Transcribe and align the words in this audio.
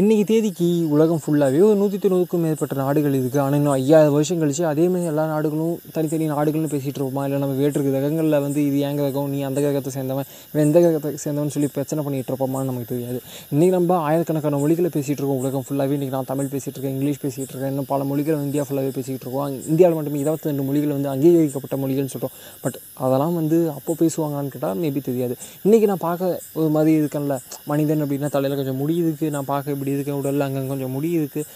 இன்றைக்கி 0.00 0.24
தேதிக்கு 0.28 0.66
உலகம் 0.94 1.20
ஃபுல்லாகவே 1.22 1.60
ஒரு 1.68 1.76
நூற்றி 1.78 1.98
தொண்ணூறுக்கும் 2.02 2.42
மேற்பட்ட 2.44 2.74
நாடுகள் 2.80 3.14
இருக்குது 3.18 3.40
ஆனால் 3.44 3.56
இன்னும் 3.58 3.72
ஐயாயிரம் 3.76 4.14
வருஷம் 4.16 4.38
கழிச்சு 4.42 4.62
அதேமாதிரி 4.70 5.08
எல்லா 5.12 5.24
நாடுகளும் 5.30 5.72
தனித்தனி 5.94 6.26
நாடுகள்னு 6.32 6.70
பேசிகிட்டு 6.74 6.98
இருப்போமா? 7.00 7.22
இல்லை 7.26 7.38
நம்ம 7.42 7.54
வேற்று 7.60 7.80
கிரகங்களில் 7.86 8.36
வந்து 8.44 8.60
இது 8.66 8.78
என் 8.88 8.98
கிரகம்? 9.00 9.26
நீ 9.32 9.38
அந்த 9.48 9.58
கிரகத்தை 9.64 9.92
சேர்ந்தவன் 9.96 10.28
இவன் 10.50 10.62
எந்த 10.66 10.78
கிரகத்தை 10.84 11.10
சேர்ந்தவன் 11.24 11.52
சொல்லி 11.54 11.68
பிரச்சனை 11.76 12.04
பண்ணிகிட்டு 12.06 12.30
இருப்போமான்னு 12.32 12.70
நமக்கு 12.70 12.88
தெரியாது. 12.92 13.18
இன்றைக்கி 13.54 13.72
நம்ம 13.76 13.98
ஆயிரக்கணக்கான 14.10 14.60
மொழிகளை 14.64 14.90
பேசிகிட்டு 14.96 15.20
இருக்கோம் 15.22 15.42
உலகம் 15.42 15.66
ஃபுல்லாகவே 15.68 15.96
இன்றைக்கி 15.98 16.14
நான் 16.16 16.30
தமிழ் 16.30 16.50
பேசிகிட்டு 16.54 16.76
இருக்கேன் 16.76 16.94
இங்கிலீஷ் 16.96 17.20
பேசிகிட்டு 17.24 17.52
இருக்கேன் 17.54 17.72
இன்னும் 17.74 17.90
பல 17.92 18.06
மொழிகள் 18.12 18.38
இந்தியா 18.46 18.64
ஃபுல்லாகவே 18.68 18.94
பேசிகிட்டு 18.98 19.26
இருக்கோம். 19.28 19.58
இந்தியாவில் 19.72 19.98
மட்டுமே 20.00 20.22
இருபத்தி 20.24 20.50
ரெண்டு 20.50 20.66
மொழிகள் 20.70 20.94
வந்து 20.98 21.10
அங்கீகரிக்கப்பட்ட 21.14 21.78
மொழிகள்னு 21.84 22.14
சொல்கிறோம் 22.14 22.36
பட் 22.64 22.78
அதெல்லாம் 23.04 23.36
வந்து 23.40 23.60
அப்போ 23.76 23.98
பேசுவாங்கன்னு 24.04 24.54
கேட்டால் 24.56 24.80
மேபி 24.84 25.02
தெரியாது. 25.10 25.36
இன்றைக்கி 25.66 25.88
நான் 25.92 26.04
பார்க்க 26.08 26.32
ஒரு 26.60 26.70
மாதிரி 26.78 26.94
இருக்கேன்ல 27.02 27.36
மனிதன் 27.70 28.02
அப்படின்னா 28.04 28.28
தலையில் 28.34 28.58
கொஞ்சம் 28.58 28.78
முடி 28.80 28.94
இருக்குது 29.02 29.32
நான் 29.34 29.48
பார்க்க 29.50 29.74
இப்படி 29.76 29.94
இருக்கேன் 29.96 30.18
உடலில் 30.20 30.44
அங்கே 30.46 30.62
கொஞ்சம் 30.72 30.92
முடி 30.96 31.10
இருக்குது 31.18 31.46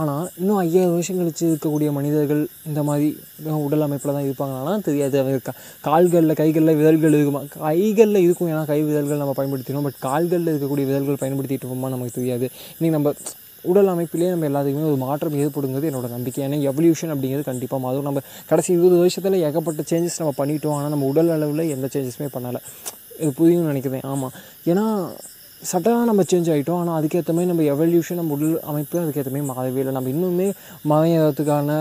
ஆனால் 0.00 0.26
இன்னும் 0.40 0.60
ஐயாயிரம் 0.62 0.94
வருஷம் 0.94 1.18
கழிச்சு 1.20 1.44
இருக்கக்கூடிய 1.50 1.90
மனிதர்கள் 1.98 2.42
இந்த 2.70 2.82
மாதிரி 2.88 3.08
உடல் 3.66 3.84
அமைப்பில் 3.86 4.14
தான் 4.16 4.26
இருப்பாங்கன்னா 4.28 4.74
தெரியாது 4.88 5.18
அவங்க 5.22 5.52
கால்களில் 5.88 6.38
கைகளில் 6.40 6.78
விரல்கள் 6.80 7.16
இருக்குமா? 7.18 7.42
கைகளில் 7.68 8.24
இருக்கும். 8.24 8.50
ஏன்னா 8.52 8.64
கை 8.72 8.80
விரல்கள் 8.88 9.22
நம்ம 9.22 9.34
பயன்படுத்தினோம் 9.38 9.86
பட் 9.88 10.00
கால்களில் 10.08 10.52
இருக்கக்கூடிய 10.52 10.86
விரல்கள் 10.90 11.22
பயன்படுத்திட்டு 11.22 11.66
இருப்போமா? 11.66 11.90
நமக்கு 11.94 12.18
தெரியாது. 12.18 12.48
இன்றைக்கி 12.76 12.94
நம்ம 12.98 13.12
உடல் 13.64 13.90
அமைப்பிலே 13.92 14.30
நம்ம 14.30 14.46
எல்லாத்துக்குமே 14.48 14.88
ஒரு 14.92 14.96
மாற்றம் 14.96 15.36
ஏற்படுங்கிறது 15.42 15.90
என்னோட 15.90 16.08
நம்பிக்கை. 16.14 16.40
ஏன்னா 16.46 16.58
எவல்யூஷன் 16.70 17.12
அப்படிங்கிறது 17.14 17.44
கண்டிப்பாக 17.50 17.82
மாறும். 17.84 18.02
நம்ம 18.02 18.22
கடைசி 18.50 18.72
இருபது 18.72 18.96
வருஷத்தில் 19.02 19.42
ஏகப்பட்ட 19.48 19.84
சேஞ்சஸ் 19.92 20.18
நம்ம 20.22 20.34
பண்ணிட்டோம். 20.40 20.76
ஆனால் 20.78 20.90
நம்ம 20.94 21.06
உடல் 21.12 21.30
அளவில் 21.36 21.72
எந்த 21.76 21.88
சேஞ்சஸுமே 21.94 22.28
பண்ணலை. 22.36 22.62
புரியும்னு 23.38 23.70
நினைக்கிறேன். 23.72 24.06
ஆமாம் 24.12 24.32
ஏன்னா 24.70 24.84
சட்டமாக 25.70 26.06
நம்ம 26.10 26.22
சேஞ்ச் 26.30 26.48
ஆகிட்டோம் 26.52 26.78
ஆனால் 26.82 26.96
அதுக்கேற்ற 27.00 27.32
மாதிரி 27.36 27.50
நம்ம 27.50 27.64
எவல்யூஷன் 27.74 28.18
நம்ம 28.20 28.34
உடல் 28.36 28.54
அமைப்பு 28.70 28.96
அதுக்கேற்ற 29.02 29.30
மாதிரி 29.34 29.48
மாறவே 29.50 29.80
இல்லை. 29.82 29.92
நம்ம 29.96 30.10
இன்னுமே 30.14 30.48
மறையறதுக்கான 30.92 31.76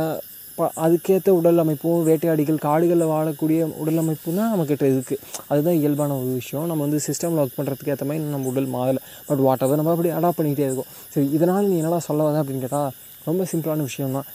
ப 0.57 0.65
அதுக்கேற்ற 0.85 1.29
உடல் 1.37 1.61
அமைப்பும் 1.63 2.01
வேட்டையாடிகள் 2.07 2.57
காடுகளில் 2.65 3.11
வாழக்கூடிய 3.11 3.59
உடல் 3.81 3.99
அமைப்பும் 4.01 4.37
தான் 4.39 4.51
நம்மக்கிட்ட 4.53 4.85
இருக்குது 4.93 5.21
அதுதான் 5.51 5.77
இயல்பான 5.81 6.17
ஒரு 6.21 6.31
விஷயம். 6.39 6.67
நம்ம 6.71 6.81
வந்து 6.85 6.99
சிஸ்டமில் 7.07 7.41
ஒர்க் 7.43 7.57
பண்ணுறதுக்கு 7.59 7.93
ஏற்ற 7.93 8.05
மாதிரி 8.09 8.31
நம்ம 8.35 8.49
உடல் 8.51 8.69
மாறலை. 8.75 9.01
பட் 9.29 9.41
வாட் 9.47 9.63
எவர் 9.67 9.79
நம்ம 9.81 9.93
அப்படி 9.95 10.11
அடாப்ட் 10.17 10.39
பண்ணிக்கிட்டே 10.39 10.67
இருக்கோம். 10.69 10.89
சரி 11.13 11.27
இதனால் 11.37 11.69
நீ 11.71 11.77
என்னடா 11.81 11.99
சொல்ல 12.09 12.27
வர 12.29 12.43
அப்படின்னு 12.43 12.63
கேட்டால் 12.65 12.91
ரொம்ப 13.29 13.45
சிம்பிளான 13.51 13.87
விஷயம் 13.89 14.15
தான் 14.17 14.27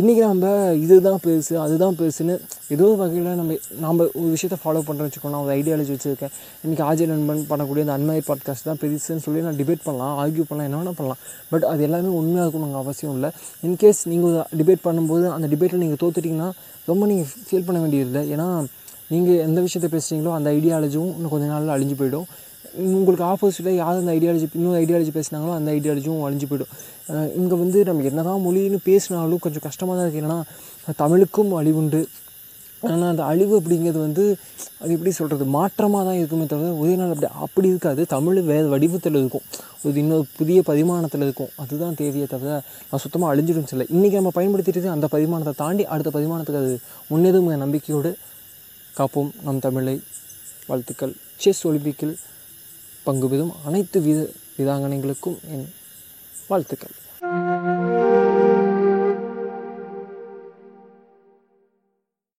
இன்றைக்கி 0.00 0.22
நம்ம 0.30 0.46
இதுதான் 0.84 1.20
பெருசு 1.24 1.54
அதுதான் 1.64 1.96
பெருசுன்னு 1.98 2.34
ஏதோ 2.74 2.86
ஒரு 2.92 2.96
வகையில் 3.00 3.28
நம்ம 3.40 3.56
நம்ம 3.84 4.06
ஒரு 4.20 4.30
விஷயத்தை 4.32 4.56
ஃபாலோ 4.62 4.80
பண்ணுறோன்னு 4.86 5.08
வச்சுக்கோங்க 5.08 5.34
நான் 5.34 5.44
ஒரு 5.46 5.52
ஐடியாலஜி 5.56 5.92
வச்சுருக்கேன். 5.94 6.32
இன்றைக்கி 6.64 6.82
ஆஜய் 6.86 7.08
நண்பன் 7.10 7.42
பண்ணக்கூடிய 7.50 7.82
அந்த 7.86 7.94
அன்மை 7.98 8.16
பாட்காஸ்ட் 8.28 8.66
தான் 8.68 8.80
பெருசுன்னு 8.80 9.24
சொல்லி 9.26 9.44
நான் 9.46 9.58
டிபேட் 9.60 9.84
பண்ணலாம் 9.84 10.14
ஆர்கியூ 10.22 10.44
பண்ணலாம் 10.48 10.66
என்ன 10.68 10.80
வேணால் 10.80 10.96
பண்ணலாம். 11.00 11.20
பட் 11.52 11.66
அது 11.72 11.84
எல்லாமே 11.88 12.10
உண்மையாக 12.20 12.46
இருக்கணுங்க 12.46 12.80
அவசியம் 12.84 13.14
இல்லை. 13.16 13.30
இன்கேஸ் 13.68 14.00
நீங்கள் 14.12 14.34
டிபேட் 14.60 14.82
பண்ணும்போது 14.88 15.28
அந்த 15.36 15.48
டிபேட்டில் 15.52 15.82
நீங்கள் 15.84 16.00
தோத்துட்டிங்கன்னா 16.04 16.48
ரொம்ப 16.90 17.02
நீங்கள் 17.12 17.30
ஃபீல் 17.46 17.66
பண்ண 17.68 17.80
வேண்டியதில்லை. 17.84 18.24
ஏன்னா 18.36 18.48
நீங்கள் 19.12 19.40
எந்த 19.48 19.60
விஷயத்தை 19.68 19.90
பேசுகிறீங்களோ 19.96 20.32
அந்த 20.38 20.50
ஐடியாலஜியும் 20.58 21.12
இன்னும் 21.18 21.34
கொஞ்ச 21.36 21.46
நாளில் 21.54 21.74
அழிஞ்சு 21.76 21.98
போயிடும். 22.02 22.26
உங்களுக்கு 22.98 23.24
ஆப்போசிட்டாக 23.30 23.74
யார் 23.82 24.00
அந்த 24.02 24.12
ஐடியாலஜி 24.18 24.46
இன்னொரு 24.58 24.78
ஐடியாலஜி 24.82 25.12
பேசினாங்களோ 25.18 25.54
அந்த 25.58 25.68
ஐடியாலஜியும் 25.76 26.24
அழிஞ்சு 26.26 26.46
போய்டும். 26.50 26.72
இங்கே 27.38 27.56
வந்து 27.62 27.78
நம்ம 27.88 28.04
என்ன 28.10 28.20
தான் 28.28 28.44
மொழின்னு 28.46 28.78
பேசினாலும் 28.90 29.42
கொஞ்சம் 29.46 29.64
கஷ்டமாக 29.68 29.96
தான் 29.96 30.06
இருக்குது 30.06 30.26
ஏன்னா 30.26 30.38
தமிழுக்கும் 31.02 31.52
அழிவுண்டு. 31.60 32.02
ஆனால் 32.90 33.10
அந்த 33.12 33.22
அழிவு 33.32 33.54
அப்படிங்கிறது 33.58 34.00
வந்து 34.06 34.24
அது 34.80 34.90
எப்படி 34.96 35.12
சொல்கிறது 35.18 35.44
மாற்றமாக 35.56 36.02
தான் 36.08 36.18
இருக்குமே 36.20 36.46
தவிர 36.50 36.72
ஒரே 36.80 36.94
நாள் 37.00 37.12
அப்படி 37.14 37.28
அப்படி 37.46 37.68
இருக்காது. 37.72 38.02
தமிழ் 38.14 38.40
வேறு 38.50 38.66
வடிவத்தில் 38.72 39.16
இருக்கும். 39.20 39.44
ஒரு 39.84 39.94
இன்னொரு 40.02 40.24
புதிய 40.38 40.58
பரிமாணத்தில் 40.68 41.24
இருக்கும். 41.26 41.50
அதுதான் 41.62 41.96
தேவையே 42.00 42.26
தவிர 42.34 42.50
நான் 42.88 43.02
சுத்தமாக 43.04 43.30
அழிஞ்சிடும் 43.32 43.70
சொல்ல 43.72 43.86
இன்றைக்கி 43.94 44.16
நம்ம 44.20 44.32
பயன்படுத்திட்டு 44.38 44.94
அந்த 44.96 45.08
பரிமாணத்தை 45.14 45.54
தாண்டி 45.62 45.86
அடுத்த 45.94 46.12
பரிமாணத்துக்கு 46.18 46.62
அது 46.64 46.74
முன்னேறும் 47.12 47.50
நம்பிக்கையோடு 47.64 48.12
காப்போம். 48.98 49.32
நம் 49.46 49.64
தமிழை 49.66 49.96
வாழ்த்துக்கள். 50.68 51.14
செஸ் 51.44 51.64
ஒலிம்பிக்கில் 51.70 52.14
பங்கு 53.04 53.28
பெறும் 53.28 53.54
அனைத்து 53.64 53.98
வீர 54.00 54.20
விதாங்கனைகளுக்கும் 54.58 55.38
என் 55.54 55.66
வாழ்த்துக்கள். 56.48 56.94